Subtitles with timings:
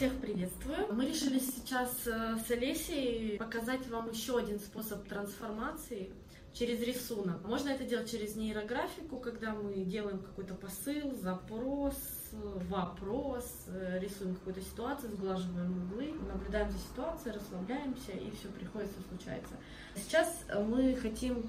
[0.00, 0.94] Всех приветствую.
[0.94, 6.10] Мы решили сейчас э, с Олесей показать вам еще один способ трансформации
[6.54, 7.44] через рисунок.
[7.44, 11.98] Можно это делать через нейрографику, когда мы делаем какой-то посыл, запрос,
[12.32, 19.52] вопрос, э, рисуем какую-то ситуацию, сглаживаем углы, наблюдаем за ситуацией, расслабляемся и все приходится, случается.
[19.94, 21.44] Сейчас мы хотим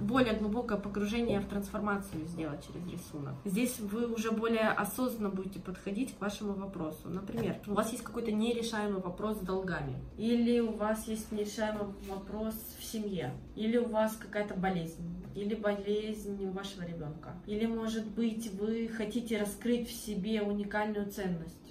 [0.00, 3.34] более глубокое погружение в трансформацию сделать через рисунок.
[3.44, 7.08] Здесь вы уже более осознанно будете подходить к вашему вопросу.
[7.08, 12.54] Например, у вас есть какой-то нерешаемый вопрос с долгами, или у вас есть нерешаемый вопрос
[12.78, 15.02] в семье, или у вас какая-то болезнь,
[15.34, 21.63] или болезнь вашего ребенка, или, может быть, вы хотите раскрыть в себе уникальную ценность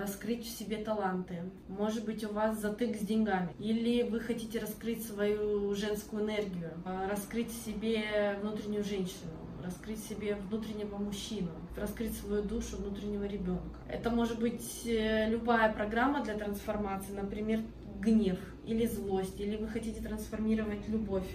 [0.00, 1.42] раскрыть в себе таланты.
[1.68, 3.50] Может быть, у вас затык с деньгами.
[3.58, 9.32] Или вы хотите раскрыть свою женскую энергию, а, раскрыть в себе внутреннюю женщину,
[9.64, 13.78] раскрыть себе внутреннего мужчину, раскрыть свою душу внутреннего ребенка.
[13.88, 17.60] Это может быть э, любая программа для трансформации, например,
[18.00, 21.28] гнев или злость, или вы хотите трансформировать любовь.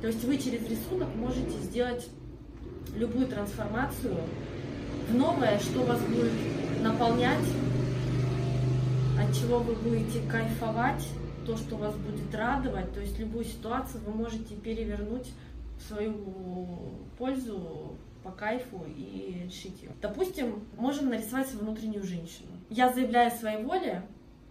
[0.00, 2.08] То есть вы через рисунок можете сделать
[2.94, 4.16] любую трансформацию
[5.08, 6.32] в новое, что вас будет
[6.84, 7.44] наполнять,
[9.18, 11.08] от чего вы будете кайфовать,
[11.46, 12.92] то, что вас будет радовать.
[12.92, 15.32] То есть любую ситуацию вы можете перевернуть
[15.78, 16.14] в свою
[17.18, 19.92] пользу по кайфу и решить ее.
[20.02, 22.48] Допустим, можем нарисовать свою внутреннюю женщину.
[22.68, 24.02] Я заявляю своей воле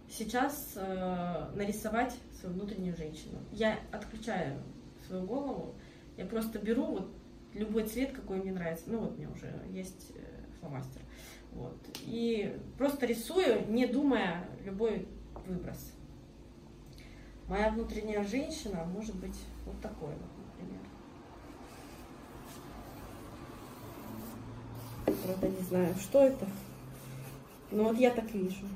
[0.08, 3.38] сейчас э, нарисовать свою внутреннюю женщину.
[3.52, 4.58] Я отключаю
[5.06, 5.74] свою голову,
[6.16, 7.10] я просто беру вот
[7.54, 8.84] любой цвет, какой мне нравится.
[8.88, 10.20] Ну вот у меня уже есть э,
[10.60, 11.00] фломастер.
[11.54, 11.76] Вот.
[12.02, 15.06] И просто рисую, не думая любой
[15.46, 15.92] выброс.
[17.48, 20.80] Моя внутренняя женщина может быть вот такой вот, например.
[25.24, 26.46] Правда, не знаю, что это.
[27.70, 28.66] Но вот я так вижу.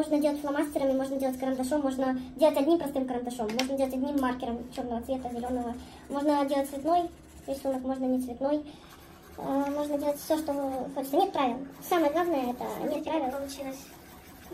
[0.00, 4.58] Можно делать фломастерами, можно делать карандашом, можно делать одним простым карандашом, можно делать одним маркером
[4.74, 5.74] черного цвета, зеленого.
[6.08, 7.10] Можно делать цветной
[7.46, 8.64] рисунок, можно не цветной.
[9.38, 10.52] А, можно делать все, что
[10.94, 11.16] хочется.
[11.16, 11.66] Нет правил.
[11.88, 13.30] Самое главное это нет правил.
[13.30, 13.78] Получилось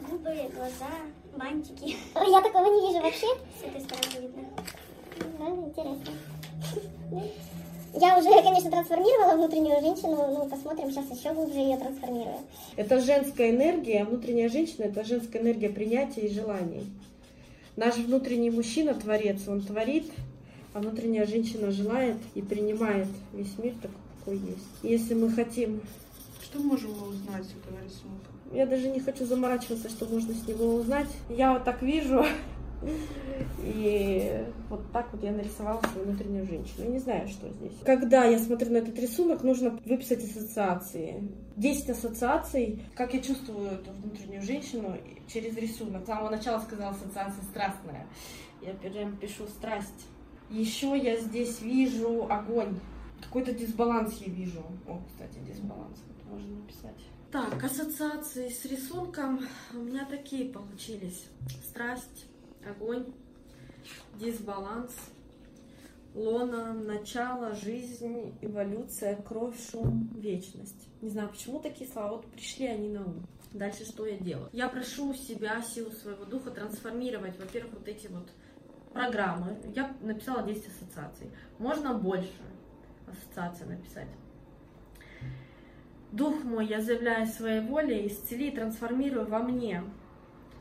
[0.08, 0.92] губы, глаза,
[1.36, 1.96] бантики.
[2.14, 3.26] Я такого не вижу вообще.
[3.60, 4.42] С этой стороны видно.
[5.38, 6.12] Да, интересно.
[7.98, 12.40] Я уже, конечно, трансформировала внутреннюю женщину, ну, посмотрим, сейчас еще глубже ее трансформирую.
[12.76, 16.86] Это женская энергия, внутренняя женщина– это женская энергия принятия и желаний.
[17.74, 20.12] Наш внутренний мужчина– творец, он творит,
[20.74, 24.66] а внутренняя женщина желает и принимает весь мир такой, какой есть.
[24.82, 25.80] Если мы хотим...
[26.42, 28.26] Что можем мы узнать с этого рисунка?
[28.52, 31.08] Я даже не хочу заморачиваться, что можно с него узнать.
[31.30, 32.24] Я вот так вижу,
[33.58, 36.84] и вот так вот я нарисовала свою внутреннюю женщину.
[36.84, 37.72] Я не знаю, что здесь.
[37.84, 41.28] Когда я смотрю на этот рисунок, нужно выписать ассоциации.
[41.56, 46.04] 10 ассоциаций, как я чувствую эту внутреннюю женщину через рисунок.
[46.04, 48.06] С самого начала сказала ассоциация страстная.
[48.62, 50.06] Я прям пишу страсть.
[50.50, 52.78] Еще я здесь вижу огонь.
[53.22, 54.60] Какой-то дисбаланс я вижу.
[54.86, 55.98] О, кстати, дисбаланс.
[56.06, 56.94] Вот можно написать.
[57.32, 59.40] Так, ассоциации с рисунком
[59.74, 61.26] у меня такие получились.
[61.68, 62.26] Страсть,
[62.66, 63.06] огонь,
[64.14, 64.92] дисбаланс,
[66.14, 70.88] лона, начало, жизнь, эволюция, кровь, шум, вечность.
[71.02, 73.26] Не знаю, почему такие слова, вот пришли они на ум.
[73.52, 74.48] Дальше что я делаю?
[74.52, 78.28] Я прошу себя, силу своего духа трансформировать, во-первых, вот эти вот
[78.92, 79.58] программы.
[79.74, 81.30] Я написала 10 ассоциаций.
[81.58, 82.30] Можно больше
[83.06, 84.08] ассоциаций написать.
[86.12, 89.82] Дух мой, я заявляю своей воле, исцели и трансформирую во мне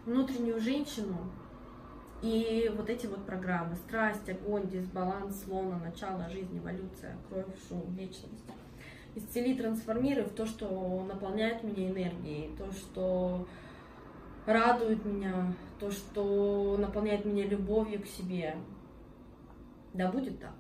[0.05, 1.31] внутреннюю женщину,
[2.22, 8.46] и вот эти вот программы «Страсть», «Огонь», «Дисбаланс», «Лона», «Начало», «Жизнь», «Эволюция», «Кровь», «Шум», «Вечность».
[9.16, 13.48] Исцели, трансформируй в то, что наполняет меня энергией, то, что
[14.46, 18.56] радует меня, то, что наполняет меня любовью к себе.
[19.94, 20.56] Да будет так.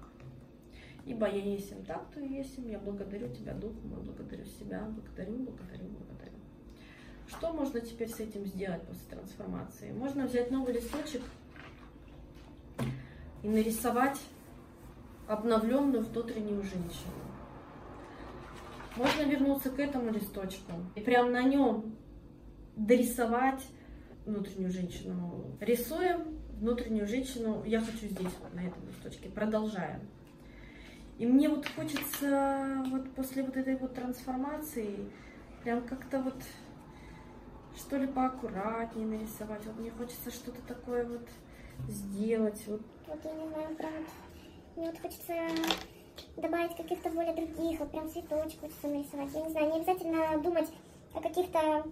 [1.05, 2.67] Ибо я есим так, то и есим.
[2.67, 6.31] Я благодарю Тебя, Дух мой, благодарю себя, благодарю, благодарю, благодарю.
[7.27, 9.91] Что можно теперь с этим сделать после трансформации?
[9.91, 11.21] Можно взять новый листочек
[13.45, 14.19] и нарисовать
[15.27, 17.13] обновленную внутреннюю женщину.
[18.95, 21.95] Можно вернуться к этому листочку и прямо на нем
[22.75, 23.61] дорисовать
[24.25, 25.45] внутреннюю женщину.
[25.59, 29.99] Рисуем внутреннюю женщину, я хочу здесь, вот на этом листочке, продолжаем.
[31.19, 35.11] И мне вот хочется вот после вот этой вот трансформации
[35.63, 36.41] прям как-то вот
[37.77, 39.63] что ли поаккуратнее нарисовать.
[39.67, 41.29] Вот мне хочется что-то такое вот
[41.87, 42.63] сделать.
[42.65, 42.81] Вот.
[43.07, 43.93] Вот я не знаю, прям
[44.75, 45.33] мне вот хочется
[46.37, 49.33] добавить каких-то более других, вот прям цветочек хочется нарисовать.
[49.33, 50.69] Я не знаю, не обязательно думать
[51.13, 51.85] о каких-то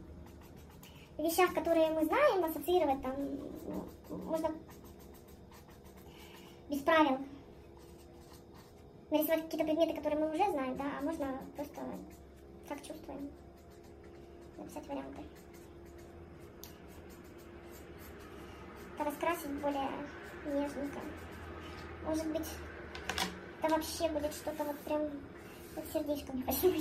[1.17, 3.13] вещах, которые мы знаем, ассоциировать там,
[3.67, 4.51] ну, можно
[6.69, 7.19] без правил
[9.11, 11.81] нарисовать какие-то предметы, которые мы уже знаем, да, а можно просто
[12.67, 13.29] как чувствуем
[14.57, 15.21] написать варианты.
[18.97, 19.89] Раскрасить более
[20.45, 20.99] нежненько.
[22.05, 22.47] Может быть,
[23.61, 25.01] это вообще будет что-то вот прям
[25.75, 26.73] вот сердечком хочу.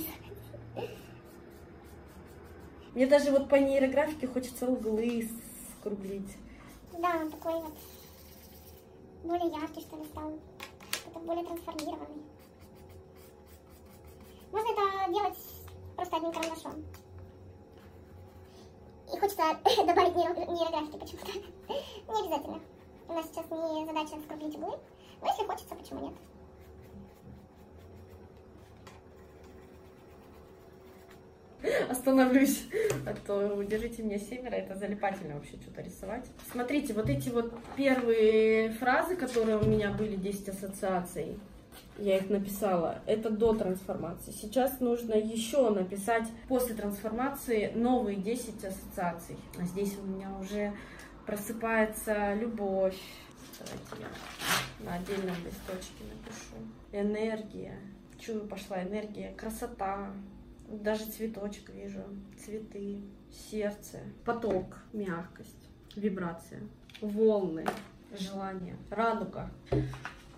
[2.95, 5.29] Мне даже вот по нейрографике хочется углы
[5.79, 6.37] скруглить.
[6.99, 7.75] Да, он такой вот
[9.25, 10.39] более яркий, что ли, стал.
[11.07, 12.23] Это более трансформированный.
[14.51, 15.39] Можно это делать
[15.97, 16.85] просто одним карандашом.
[19.15, 19.43] И хочется
[19.87, 21.33] добавить нейро- нейрографики почему-то.
[22.13, 22.61] Не обязательно.
[23.09, 24.79] У нас сейчас не задача скруглить углы.
[25.21, 26.15] Но если хочется, почему нет?
[31.89, 32.67] Остановлюсь,
[33.07, 36.27] а то удержите меня семеро, это залипательно вообще что-то рисовать.
[36.51, 41.39] Смотрите, вот эти вот первые фразы, которые у меня были 10 ассоциаций,
[41.99, 44.33] я их написала, это до трансформации.
[44.33, 49.37] Сейчас нужно еще написать после трансформации новые 10 ассоциаций.
[49.59, 50.73] А здесь у меня уже
[51.27, 53.01] просыпается любовь.
[53.59, 54.09] Давайте
[54.81, 56.57] я на отдельном листочке напишу.
[56.93, 57.79] Энергия.
[58.19, 59.33] Чую, пошла энергия.
[59.37, 60.11] Красота.
[60.69, 62.03] Даже цветочек вижу.
[62.45, 63.03] Цветы.
[63.31, 64.01] Сердце.
[64.25, 64.79] Поток.
[64.93, 65.69] Мягкость.
[65.95, 66.61] Вибрация.
[67.01, 67.65] Волны.
[68.19, 68.77] Желание.
[68.91, 69.51] Радуга.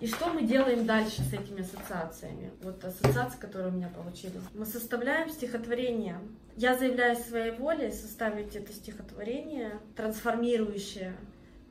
[0.00, 2.50] И что мы делаем дальше с этими ассоциациями?
[2.62, 4.35] Вот ассоциации, которые у меня получились.
[4.52, 6.19] Мы составляем стихотворение.
[6.56, 11.14] Я заявляю своей волей составить это стихотворение, трансформирующее,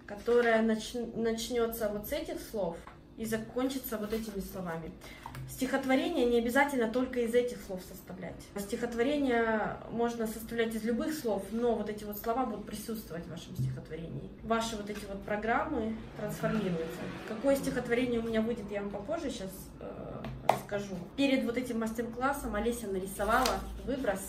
[0.05, 0.93] которое нач...
[1.15, 2.77] начнется вот с этих слов
[3.17, 4.91] и закончится вот этими словами.
[5.49, 8.35] Стихотворение не обязательно только из этих слов составлять.
[8.57, 13.55] Стихотворение можно составлять из любых слов, но вот эти вот слова будут присутствовать в вашем
[13.55, 14.29] стихотворении.
[14.43, 16.99] Ваши вот эти вот программы трансформируются.
[17.27, 20.95] Какое стихотворение у меня выйдет, я вам попозже сейчас э, расскажу.
[21.17, 24.21] Перед вот этим мастер-классом Олеся нарисовала выброс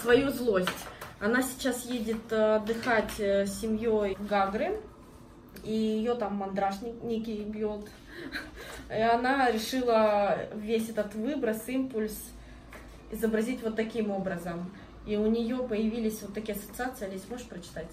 [0.00, 0.70] свою злость.
[1.20, 4.80] Она сейчас едет э, отдыхать э, с семьей в Гагры,
[5.64, 7.88] и ее там мандраж некий бьет.
[8.90, 12.32] И она решила весь этот выброс, импульс
[13.10, 14.70] изобразить вот таким образом.
[15.06, 17.06] И у нее появились вот такие ассоциации.
[17.06, 17.92] Олесь, можешь прочитать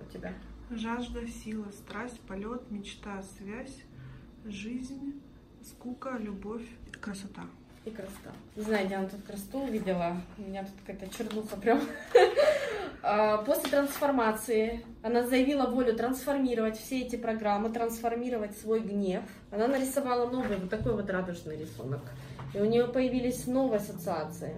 [0.00, 0.32] у тебя?
[0.70, 3.76] Жажда, сила, страсть, полет, мечта, связь,
[4.44, 5.20] жизнь,
[5.62, 6.66] скука, любовь,
[7.00, 7.44] красота.
[7.84, 8.32] И красота.
[8.56, 10.20] Не знаю, где она тут красоту увидела.
[10.38, 11.80] У меня тут какая-то чернуха прям.
[13.08, 19.22] А, После трансформации она заявила волю трансформировать все эти программы, трансформировать свой гнев.
[19.52, 22.00] Она нарисовала новый, вот такой вот радужный рисунок.
[22.52, 24.56] И у нее появились новые ассоциации.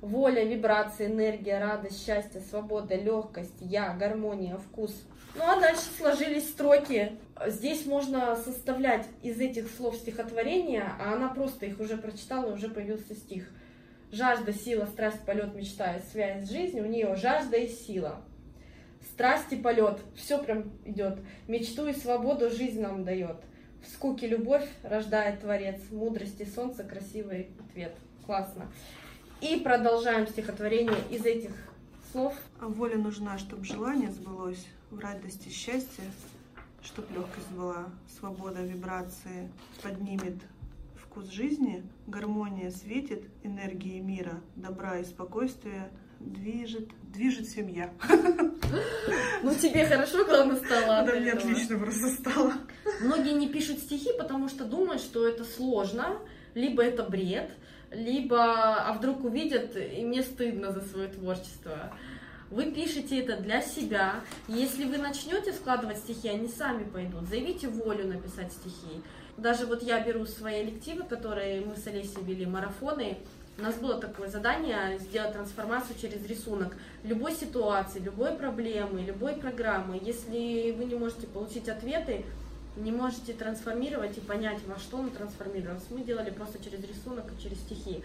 [0.00, 4.92] Воля, вибрации, энергия, радость, счастье, свобода, легкость, я, гармония, вкус.
[5.36, 7.12] Ну а дальше сложились строки.
[7.46, 13.14] Здесь можно составлять из этих слов стихотворения, а она просто их уже прочитала, уже появился
[13.14, 13.48] стих.
[14.10, 16.84] Жажда, сила, страсть, полет, мечта и связь с жизнью.
[16.84, 18.22] У нее жажда и сила.
[19.12, 20.00] Страсть и полет.
[20.14, 21.18] Все прям идет.
[21.46, 23.36] Мечту и свободу жизнь нам дает.
[23.82, 25.80] В скуке любовь рождает Творец.
[25.90, 27.94] Мудрости солнца красивый ответ.
[28.24, 28.66] Классно.
[29.40, 31.52] И продолжаем стихотворение из этих
[32.10, 32.34] слов.
[32.60, 36.04] А воля нужна, чтобы желание сбылось, в радости счастье,
[36.82, 37.86] чтоб легкость была,
[38.18, 39.50] свобода вибрации
[39.82, 40.36] поднимет
[41.10, 47.92] вкус жизни, гармония светит, энергии мира, добра и спокойствия движет, движет семья.
[49.42, 51.06] Ну, тебе хорошо, главное, стало.
[51.06, 52.52] Да, мне отлично просто стало.
[53.00, 56.18] Многие не пишут стихи, потому что думают, что это сложно,
[56.54, 57.50] либо это бред,
[57.90, 61.94] либо, а вдруг увидят, и мне стыдно за свое творчество.
[62.50, 64.16] Вы пишете это для себя.
[64.48, 67.28] Если вы начнете складывать стихи, они сами пойдут.
[67.28, 69.02] Заявите волю написать стихи.
[69.38, 73.18] Даже вот я беру свои лективы, которые мы с Олесей вели, марафоны.
[73.56, 80.00] У нас было такое задание сделать трансформацию через рисунок любой ситуации, любой проблемы, любой программы.
[80.02, 82.24] Если вы не можете получить ответы,
[82.76, 85.86] не можете трансформировать и понять, во что он трансформировался.
[85.90, 88.02] Мы делали просто через рисунок и через стихи.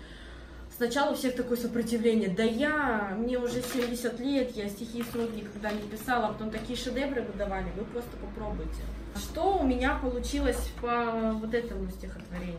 [0.76, 2.30] Сначала у всех такое сопротивление.
[2.30, 6.50] Да я, мне уже 70 лет, я стихи и слог никогда не писала, а потом
[6.50, 8.82] такие шедевры выдавали, вы просто попробуйте.
[9.16, 12.58] Что у меня получилось по вот этому стихотворению?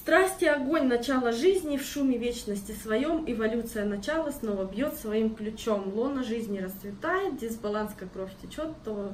[0.00, 5.92] Страсть и огонь начала жизни в шуме вечности своем, эволюция начала снова бьет своим ключом.
[5.92, 9.12] Лона жизни расцветает, дисбаланс, как кровь течет, то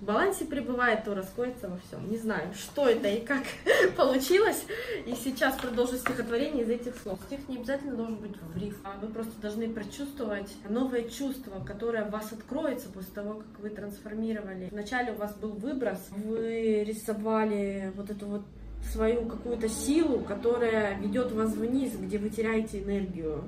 [0.00, 2.10] в балансе пребывает, то расходится во всем.
[2.10, 3.42] Не знаю, что это и как
[3.96, 4.64] получилось.
[5.06, 7.18] И сейчас продолжу стихотворение из этих слов.
[7.26, 8.78] Стих не обязательно должен быть в риф.
[8.82, 13.68] А вы просто должны прочувствовать новое чувство, которое в вас откроется после того, как вы
[13.68, 14.68] трансформировали.
[14.70, 18.42] Вначале у вас был выброс, вы рисовали вот эту вот
[18.90, 23.44] свою какую-то силу, которая ведет вас вниз, где вы теряете энергию,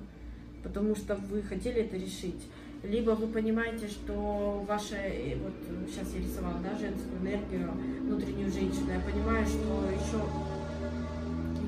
[0.63, 2.43] потому что вы хотели это решить
[2.83, 5.53] либо вы понимаете, что ваша, э, вот
[5.89, 7.71] сейчас я рисовала, да, женскую энергию,
[8.01, 10.23] внутреннюю женщину, я понимаю, что еще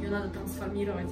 [0.00, 1.10] ее надо трансформировать,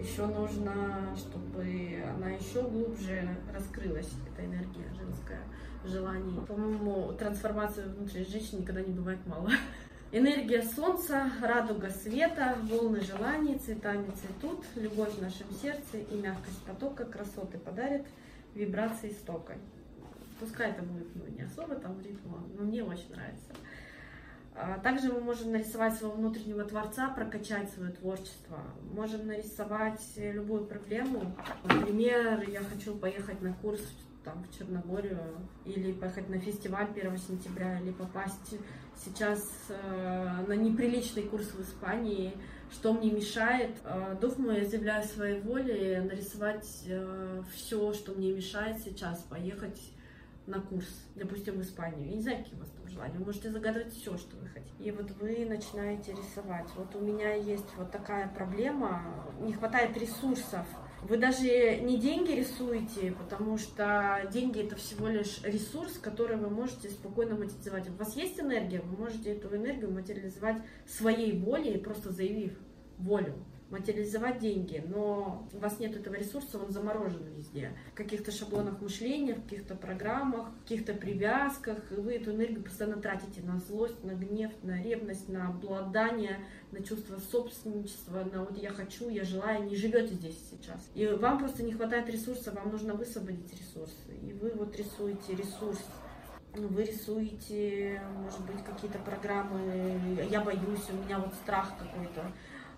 [0.00, 5.40] еще нужно, чтобы она еще глубже раскрылась, эта энергия женская,
[5.84, 6.40] желание.
[6.42, 9.50] По-моему, трансформации внутри женщины никогда не бывает мало.
[10.12, 17.04] Энергия солнца, радуга света, волны желаний, цветами цветут, любовь в нашем сердце и мягкость потока
[17.04, 18.04] красоты подарит
[18.54, 19.54] вибрации стока.
[20.40, 23.52] Пускай это будет ну, не особо там ритм, но мне очень нравится.
[24.56, 28.58] А, также мы можем нарисовать своего внутреннего творца, прокачать свое творчество.
[28.92, 31.34] Можем нарисовать любую проблему.
[31.64, 33.82] Например, я хочу поехать на курс
[34.24, 35.20] там, в Черногорию,
[35.64, 38.56] или поехать на фестиваль 1 сентября, или попасть
[38.96, 42.32] сейчас э, на неприличный курс в Испании,
[42.70, 43.76] что мне мешает.
[43.84, 49.80] Э, дух мой, я заявляю своей воле нарисовать э, все, что мне мешает сейчас поехать
[50.46, 52.08] на курс, допустим, в Испанию.
[52.08, 53.18] Я не знаю, какие у вас там желания.
[53.18, 54.72] Вы можете загадывать все, что вы хотите.
[54.78, 56.68] И вот вы начинаете рисовать.
[56.76, 59.02] Вот у меня есть вот такая проблема.
[59.40, 60.66] Не хватает ресурсов
[61.08, 66.88] вы даже не деньги рисуете, потому что деньги это всего лишь ресурс, который вы можете
[66.88, 67.88] спокойно материализовать.
[67.90, 72.58] У вас есть энергия, вы можете эту энергию материализовать своей волей, просто заявив
[72.98, 73.34] волю
[73.74, 77.72] материализовать деньги, но у вас нет этого ресурса, он заморожен везде.
[77.92, 83.00] В каких-то шаблонах мышления, в каких-то программах, в каких-то привязках, и вы эту энергию постоянно
[83.02, 86.38] тратите на злость, на гнев, на ревность, на обладание,
[86.70, 90.88] на чувство собственничества, на вот я хочу, я желаю, не живете здесь сейчас.
[90.94, 94.14] И вам просто не хватает ресурса, вам нужно высвободить ресурсы.
[94.22, 95.80] И вы вот рисуете ресурс
[96.56, 102.30] вы рисуете, может быть, какие-то программы, я боюсь, у меня вот страх какой-то,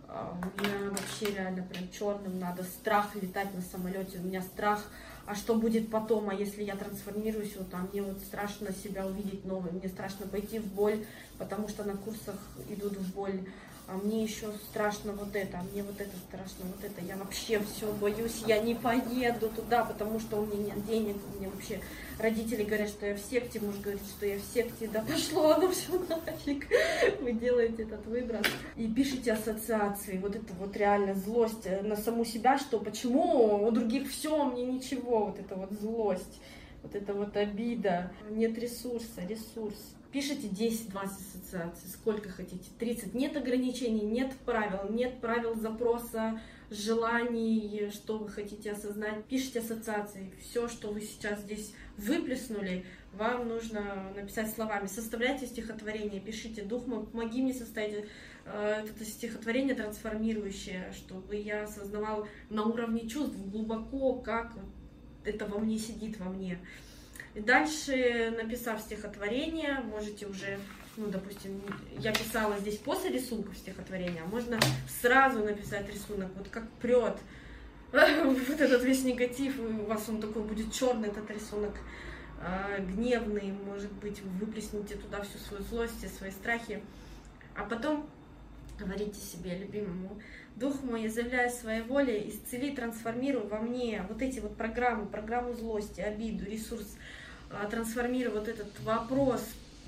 [0.09, 4.19] мне вообще реально прям черным надо страх летать на самолете.
[4.19, 4.85] У меня страх,
[5.27, 9.45] а что будет потом, а если я трансформируюсь, вот, а мне вот страшно себя увидеть
[9.45, 11.05] новым, мне страшно пойти в боль,
[11.39, 12.37] потому что на курсах
[12.69, 13.41] идут в боль
[13.89, 17.61] а мне еще страшно вот это, а мне вот это страшно, вот это, я вообще
[17.61, 21.81] все боюсь, я не поеду туда, потому что у меня нет денег, у меня вообще
[22.19, 25.71] родители говорят, что я в секте, муж говорит, что я в секте, да пошло оно
[25.71, 26.67] все нафиг,
[27.21, 32.59] вы делаете этот выброс и пишите ассоциации, вот это вот реально злость на саму себя,
[32.59, 36.41] что почему у других все, а мне ничего, вот это вот злость,
[36.83, 39.96] вот это вот обида, нет ресурса, ресурс.
[40.13, 43.15] Пишите 10-20 ассоциаций, сколько хотите, 30.
[43.15, 49.25] Нет ограничений, нет правил, нет правил запроса, желаний, что вы хотите осознать.
[49.27, 50.33] Пишите ассоциации.
[50.41, 54.87] Все, что вы сейчас здесь выплеснули, вам нужно написать словами.
[54.87, 56.63] Составляйте стихотворение, пишите.
[56.63, 58.05] Дух мой, помоги мне составить
[58.45, 64.53] э, это стихотворение трансформирующее, чтобы я осознавал на уровне чувств глубоко, как
[65.25, 66.59] это во мне сидит во мне.
[67.37, 70.59] Дальше, написав стихотворение, можете уже,
[70.97, 71.61] ну, допустим,
[71.99, 74.59] я писала здесь после рисунка стихотворения, а можно
[75.03, 77.19] сразу написать рисунок, вот как прет
[77.93, 81.75] вот этот весь негатив, у вас он такой будет черный, этот рисунок
[82.41, 86.83] а, гневный, может быть, вы выплеснете туда всю свою злость и свои страхи,
[87.55, 88.09] а потом
[88.79, 90.19] говорите себе, любимому,
[90.57, 95.53] Дух мой, я заявляю своей воле, исцели, трансформируй во мне вот эти вот программы, программу
[95.53, 96.97] злости, обиду, ресурс,
[97.71, 99.43] трансформирую вот этот вопрос,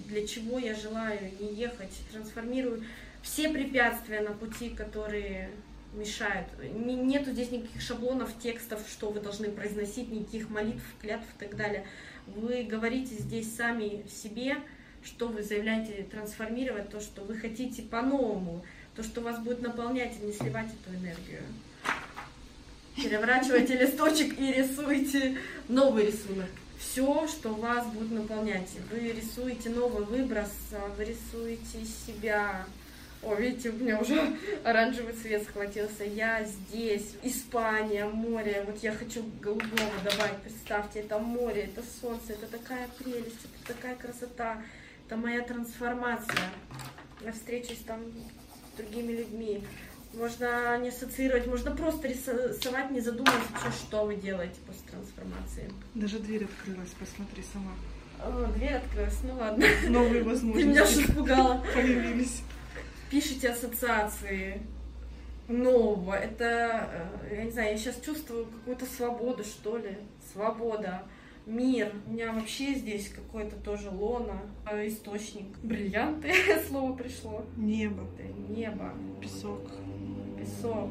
[0.07, 2.85] для чего я желаю не ехать, трансформирую
[3.23, 5.51] все препятствия на пути, которые
[5.93, 6.47] мешают.
[6.75, 11.87] Нету здесь никаких шаблонов, текстов, что вы должны произносить, никаких молитв, клятв и так далее.
[12.27, 14.57] Вы говорите здесь сами себе,
[15.03, 20.27] что вы заявляете трансформировать, то, что вы хотите по-новому, то, что вас будет наполнять, и
[20.27, 21.43] не сливать эту энергию.
[22.97, 25.39] Переворачивайте листочек и рисуйте
[25.69, 28.69] новый рисунок все, что вас будет наполнять.
[28.91, 30.53] Вы рисуете новый выброс,
[30.97, 32.65] вы рисуете себя,
[33.23, 36.05] О, видите, у меня уже оранжевый цвет схватился.
[36.05, 38.63] Я здесь, Испания, море.
[38.65, 40.39] Вот я хочу голубого добавить.
[40.45, 44.63] Представьте, это море, это солнце, это такая прелесть, это такая красота.
[45.07, 46.51] Это моя трансформация.
[47.33, 48.01] Встречусь там
[48.73, 49.65] с другими людьми.
[50.15, 55.71] Можно не ассоциировать, можно просто рисовать, не задумываясь вообще, что вы делаете после трансформации.
[55.95, 57.73] Даже дверь открылась, посмотри сама.
[58.21, 59.67] О, дверь открылась, ну ладно.
[59.89, 60.65] Новые возможности.
[60.65, 61.65] Ты меня же испугала.
[61.75, 62.43] Появились.
[63.11, 64.63] Пишите ассоциации
[65.47, 66.15] нового.
[66.15, 66.89] Это,
[67.31, 69.99] э, я не знаю, я сейчас чувствую какую-то свободу, что ли.
[70.33, 71.03] Свобода
[71.49, 71.93] мир.
[72.07, 75.47] У меня вообще здесь какой-то тоже лона, э, источник.
[75.63, 76.33] Бриллианты,
[76.69, 77.45] слово пришло.
[77.57, 78.07] Небо.
[78.19, 78.93] Это небо.
[79.21, 79.71] Песок.
[80.39, 80.91] Песок.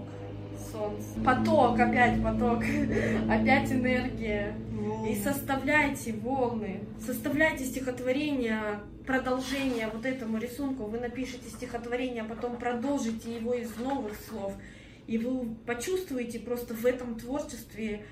[0.71, 1.19] Солнце.
[1.23, 2.63] Поток, опять поток.
[3.29, 4.55] опять энергия.
[4.71, 5.11] Волны.
[5.11, 6.81] И составляйте волны.
[6.99, 10.85] Составляйте стихотворение, продолжение вот этому рисунку.
[10.85, 14.53] Вы напишите стихотворение, а потом продолжите его из новых слов.
[15.05, 18.03] И вы почувствуете просто в этом творчестве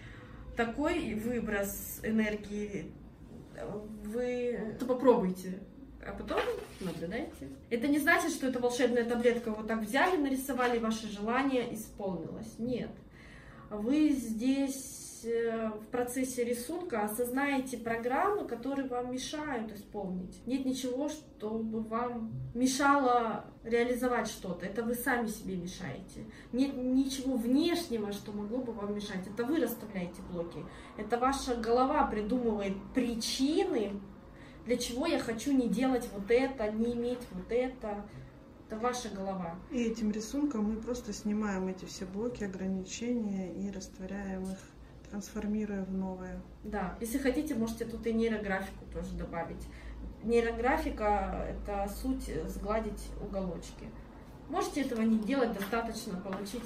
[0.55, 2.91] такой выброс энергии,
[4.03, 5.59] вы попробуйте,
[6.05, 6.39] а потом
[6.81, 7.49] наблюдайте.
[7.69, 12.57] Это не значит, что это волшебная таблетка, вот так взяли, нарисовали, ваше желание исполнилось.
[12.57, 12.91] Нет.
[13.69, 20.45] Вы здесь в процессе рисунка осознаете программы, которые вам мешают исполнить.
[20.45, 24.65] Нет ничего, чтобы вам мешало реализовать что-то.
[24.65, 26.25] Это вы сами себе мешаете.
[26.53, 29.27] Нет ничего внешнего, что могло бы вам мешать.
[29.27, 30.59] Это вы расставляете блоки.
[30.97, 33.99] Это ваша голова придумывает причины,
[34.65, 38.05] для чего я хочу не делать вот это, не иметь вот это.
[38.67, 39.59] Это ваша голова.
[39.69, 44.57] И этим рисунком мы просто снимаем эти все блоки, ограничения и растворяем их
[45.09, 46.41] трансформируя в новое.
[46.63, 49.65] Да, если хотите, можете тут и нейрографику тоже добавить.
[50.23, 53.85] Нейрографика— это суть сгладить уголочки.
[54.49, 56.63] Можете этого не делать, достаточно получить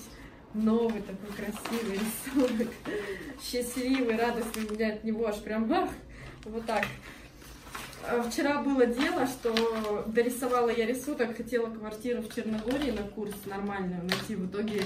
[0.54, 2.70] новый такой красивый рисунок,
[3.42, 5.90] счастливый, радостный, у меня от него аж прям ах,
[6.46, 6.86] вот так.
[8.08, 14.04] А вчера было дело, что дорисовала я рисунок, хотела квартиру в Черногории на курс нормальную
[14.04, 14.82] найти, в итоге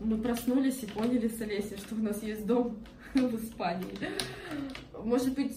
[0.00, 2.78] мы проснулись и поняли с Олесей, что у нас есть дом
[3.14, 3.96] в Испании.
[5.02, 5.56] Может быть,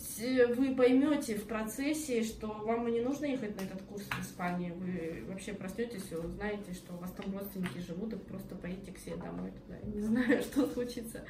[0.58, 4.72] вы поймете в процессе, что вам и не нужно ехать на этот курс в Испании.
[4.72, 9.00] Вы вообще проснетесь и узнаете, что у вас там родственники живут, и просто поедете к
[9.00, 9.80] себе домой туда.
[9.86, 11.24] Не знаю, что случится.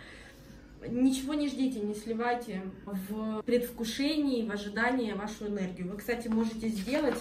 [0.88, 5.90] Ничего не ждите, не сливайте в предвкушении, в ожидании вашу энергию.
[5.90, 7.18] Вы, кстати, можете сделать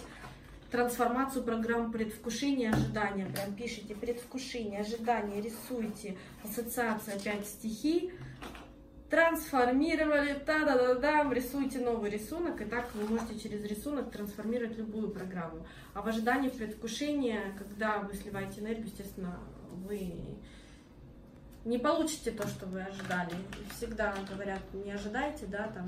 [0.71, 3.27] трансформацию программ предвкушения, ожидания.
[3.27, 8.13] Прям пишите предвкушение, ожидание, рисуйте, ассоциация, опять стихи.
[9.11, 15.65] Трансформировали, та-да-да-да, рисуйте новый рисунок, и так вы можете через рисунок трансформировать любую программу.
[15.95, 19.39] А в ожидании предвкушения, когда вы сливаете энергию, естественно,
[19.71, 20.13] вы
[21.65, 23.31] не получите то, что вы ожидали.
[23.77, 25.87] Всегда говорят, не ожидайте, да, там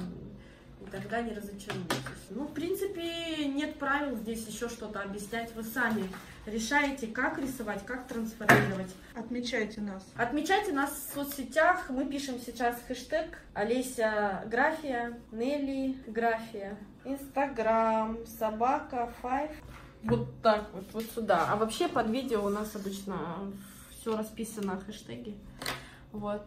[0.81, 1.99] и тогда не разочаруетесь.
[2.31, 5.55] Ну, в принципе, нет правил здесь еще что-то объяснять.
[5.55, 6.05] Вы сами
[6.47, 8.95] решаете, как рисовать, как трансформировать.
[9.14, 10.07] Отмечайте нас.
[10.17, 11.91] Отмечайте нас в соцсетях.
[11.91, 19.51] Мы пишем сейчас хэштег Олеся Графия, Нелли Графия, Инстаграм, Собака, Файв.
[20.05, 21.49] Вот так вот, вот сюда.
[21.51, 23.53] А вообще под видео у нас обычно
[23.91, 25.37] все расписано хэштеги.
[26.12, 26.47] Вот.